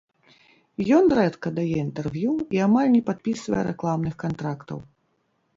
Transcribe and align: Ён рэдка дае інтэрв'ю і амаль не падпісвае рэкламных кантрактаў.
Ён 0.99 1.05
рэдка 1.19 1.51
дае 1.59 1.75
інтэрв'ю 1.85 2.31
і 2.57 2.63
амаль 2.69 2.89
не 2.97 3.03
падпісвае 3.11 3.63
рэкламных 3.71 4.13
кантрактаў. 4.25 4.77